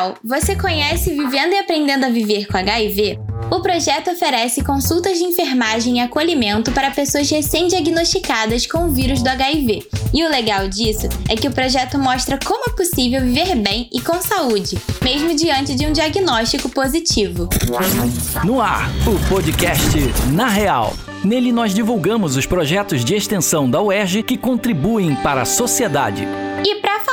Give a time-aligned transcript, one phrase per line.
[0.00, 3.18] Real, você conhece Vivendo e Aprendendo a Viver com HIV?
[3.50, 9.28] O projeto oferece consultas de enfermagem e acolhimento para pessoas recém-diagnosticadas com o vírus do
[9.28, 9.86] HIV.
[10.14, 14.00] E o legal disso é que o projeto mostra como é possível viver bem e
[14.00, 17.48] com saúde, mesmo diante de um diagnóstico positivo.
[18.44, 19.98] No ar, o podcast
[20.32, 20.94] Na Real.
[21.22, 26.26] Nele nós divulgamos os projetos de extensão da UERJ que contribuem para a sociedade.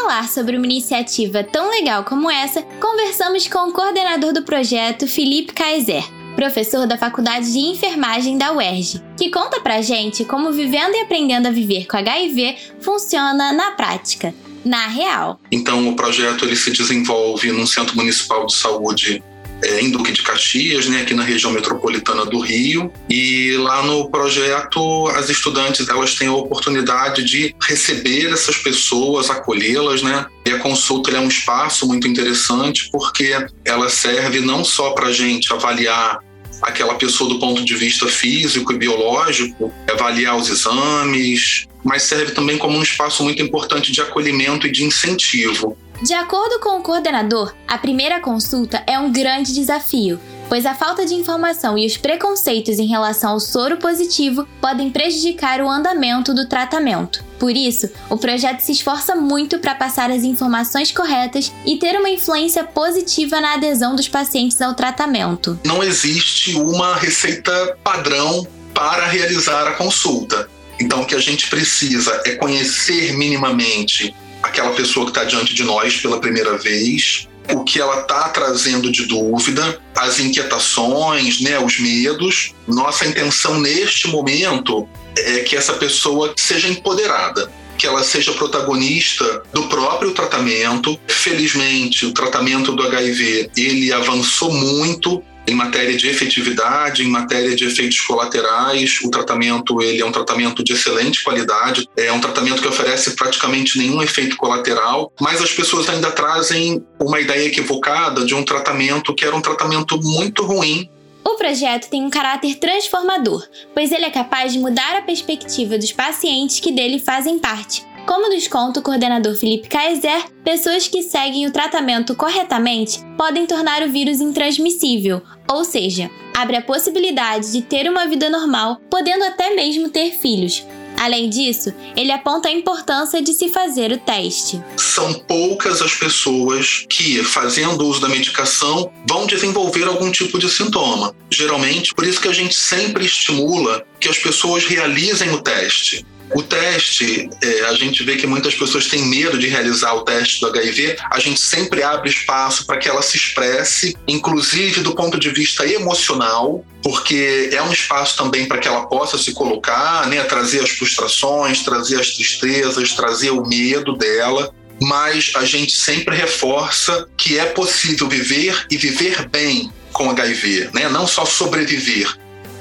[0.07, 5.51] Falar sobre uma iniciativa tão legal como essa, conversamos com o coordenador do projeto, Felipe
[5.51, 6.01] Kaiser
[6.33, 11.47] professor da Faculdade de Enfermagem da UERJ, que conta pra gente como vivendo e aprendendo
[11.47, 15.41] a viver com HIV funciona na prática, na real.
[15.51, 19.21] Então, o projeto ele se desenvolve num centro municipal de saúde
[19.63, 22.91] é, em Duque de Caxias, né, aqui na região metropolitana do Rio.
[23.09, 30.01] E lá no projeto, as estudantes elas têm a oportunidade de receber essas pessoas, acolhê-las,
[30.01, 30.25] né?
[30.45, 35.11] E a consulta é um espaço muito interessante porque ela serve não só para a
[35.11, 36.19] gente avaliar
[36.61, 42.57] aquela pessoa do ponto de vista físico e biológico, avaliar os exames, mas serve também
[42.57, 45.77] como um espaço muito importante de acolhimento e de incentivo.
[46.01, 51.03] De acordo com o coordenador, a primeira consulta é um grande desafio, pois a falta
[51.07, 56.47] de informação e os preconceitos em relação ao soro positivo podem prejudicar o andamento do
[56.47, 57.25] tratamento.
[57.39, 62.09] Por isso, o projeto se esforça muito para passar as informações corretas e ter uma
[62.09, 65.59] influência positiva na adesão dos pacientes ao tratamento.
[65.65, 70.47] Não existe uma receita padrão para realizar a consulta.
[70.79, 74.13] Então, o que a gente precisa é conhecer minimamente
[74.47, 78.91] aquela pessoa que está diante de nós pela primeira vez, o que ela está trazendo
[78.91, 82.53] de dúvida, as inquietações, né, os medos.
[82.67, 84.87] Nossa intenção neste momento
[85.17, 90.99] é que essa pessoa seja empoderada, que ela seja protagonista do próprio tratamento.
[91.07, 97.65] Felizmente, o tratamento do HIV ele avançou muito em matéria de efetividade, em matéria de
[97.65, 102.67] efeitos colaterais, o tratamento ele é um tratamento de excelente qualidade, é um tratamento que
[102.67, 108.43] oferece praticamente nenhum efeito colateral, mas as pessoas ainda trazem uma ideia equivocada de um
[108.43, 110.89] tratamento que era um tratamento muito ruim.
[111.23, 115.91] O projeto tem um caráter transformador, pois ele é capaz de mudar a perspectiva dos
[115.91, 121.45] pacientes que dele fazem parte, como nos conta o coordenador Felipe Kaiser, pessoas que seguem
[121.45, 127.89] o tratamento corretamente podem tornar o vírus intransmissível, ou seja, abre a possibilidade de ter
[127.89, 130.65] uma vida normal, podendo até mesmo ter filhos.
[130.97, 134.63] Além disso, ele aponta a importância de se fazer o teste.
[134.77, 141.13] São poucas as pessoas que, fazendo uso da medicação, vão desenvolver algum tipo de sintoma.
[141.29, 146.03] Geralmente, por isso que a gente sempre estimula que as pessoas realizem o teste.
[146.33, 150.41] O teste, é, a gente vê que muitas pessoas têm medo de realizar o teste
[150.41, 150.97] do HIV.
[151.09, 155.65] A gente sempre abre espaço para que ela se expresse, inclusive do ponto de vista
[155.65, 160.69] emocional, porque é um espaço também para que ela possa se colocar, né, trazer as
[160.69, 167.45] frustrações, trazer as tristezas, trazer o medo dela mas a gente sempre reforça que é
[167.45, 170.87] possível viver e viver bem com HIV, né?
[170.87, 172.15] não só sobreviver,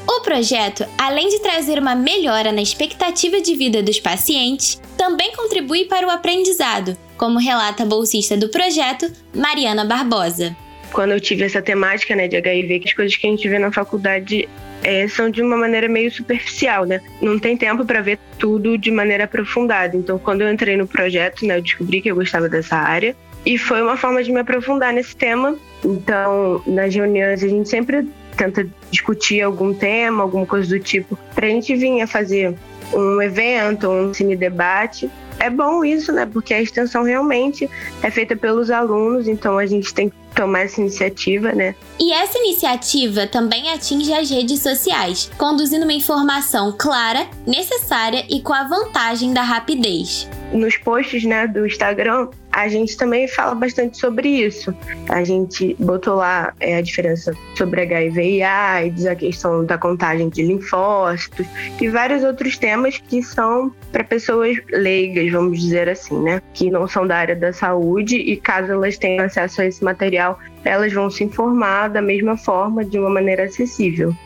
[0.08, 5.86] o projeto, além de trazer uma melhora na expectativa de vida dos pacientes, também contribui
[5.86, 10.56] para o aprendizado, como relata a bolsista do projeto, Mariana Barbosa.
[10.92, 13.58] Quando eu tive essa temática né, de HIV, que as coisas que a gente vê
[13.58, 14.48] na faculdade
[14.84, 17.00] é, são de uma maneira meio superficial, né?
[17.20, 19.96] Não tem tempo para ver tudo de maneira aprofundada.
[19.96, 23.58] Então, quando eu entrei no projeto, né, eu descobri que eu gostava dessa área e
[23.58, 25.56] foi uma forma de me aprofundar nesse tema.
[25.84, 28.06] Então, nas reuniões a gente sempre
[28.36, 32.54] tenta discutir algum tema, alguma coisa do tipo, para a gente vir a fazer
[32.92, 35.10] um evento, um cine debate.
[35.38, 36.24] É bom isso, né?
[36.24, 37.68] Porque a extensão realmente
[38.02, 41.74] é feita pelos alunos, então a gente tem que tomar essa iniciativa, né?
[41.98, 48.52] E essa iniciativa também atinge as redes sociais, conduzindo uma informação clara, necessária e com
[48.52, 50.28] a vantagem da rapidez.
[50.52, 54.74] Nos posts né, do Instagram, a gente também fala bastante sobre isso.
[55.10, 60.30] A gente botou lá é, a diferença sobre HIV e AIDS, a questão da contagem
[60.30, 61.46] de linfócitos
[61.78, 66.40] e vários outros temas que são para pessoas leigas, vamos dizer assim, né?
[66.54, 70.38] Que não são da área da saúde e caso elas tenham acesso a esse material,
[70.64, 74.16] elas vão se informar da mesma forma, de uma maneira acessível.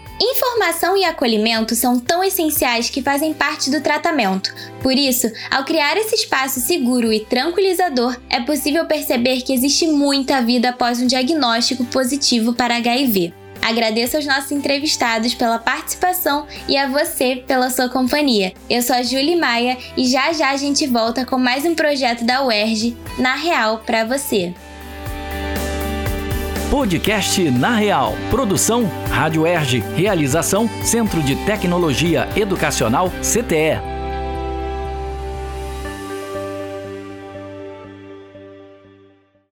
[0.61, 4.55] Informação e acolhimento são tão essenciais que fazem parte do tratamento.
[4.83, 10.43] Por isso, ao criar esse espaço seguro e tranquilizador, é possível perceber que existe muita
[10.43, 13.33] vida após um diagnóstico positivo para HIV.
[13.63, 18.53] Agradeço aos nossos entrevistados pela participação e a você pela sua companhia.
[18.69, 22.23] Eu sou a Julie Maia e já já a gente volta com mais um projeto
[22.23, 24.53] da UERJ na Real para você.
[26.71, 28.15] Podcast Na Real.
[28.31, 29.81] Produção Rádio Erge.
[29.97, 34.00] Realização Centro de Tecnologia Educacional CTE.